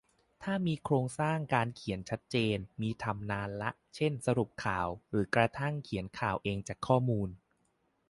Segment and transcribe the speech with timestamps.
[0.43, 7.29] ถ้ามีโครงสร้างการเขียนชัดเจนมีทำนานละ เช่น สรุปข่าว หรือกระทั่งเขียนข่าวเองจากข้อมูล